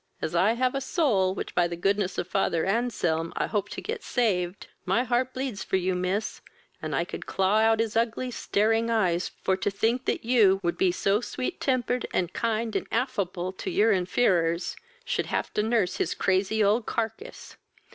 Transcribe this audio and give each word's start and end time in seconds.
As 0.19 0.33
I 0.33 0.53
have 0.53 0.73
a 0.73 0.81
soul, 0.81 1.35
which, 1.35 1.53
by 1.53 1.67
the 1.67 1.75
goodness 1.75 2.17
of 2.17 2.27
father 2.27 2.65
Anselm, 2.65 3.31
I 3.35 3.45
hope 3.45 3.69
to 3.69 3.81
get 3.81 4.01
saved, 4.01 4.65
my 4.83 5.03
heart 5.03 5.31
bleeds 5.31 5.63
for 5.63 5.75
you, 5.75 5.93
miss, 5.93 6.41
and 6.81 6.95
I 6.95 7.05
could 7.05 7.27
claw 7.27 7.59
out 7.59 7.79
his 7.79 7.95
ugly, 7.95 8.31
staring 8.31 8.89
eyes 8.89 9.29
for 9.43 9.55
to 9.57 9.69
go 9.69 9.69
for 9.69 9.69
to 9.69 9.69
think 9.71 10.05
that 10.05 10.25
you, 10.25 10.57
who 10.63 10.71
be 10.71 10.91
so 10.91 11.21
sweet 11.21 11.61
tempered, 11.61 12.07
and 12.15 12.33
kind, 12.33 12.75
and 12.75 12.87
affabel, 12.91 13.51
to 13.59 13.69
your 13.69 13.91
unfeerors, 13.93 14.75
should 15.05 15.27
have 15.27 15.53
to 15.53 15.61
nurse 15.61 15.97
his 15.97 16.15
crazy 16.15 16.63
old 16.63 16.87
carcase. 16.87 17.55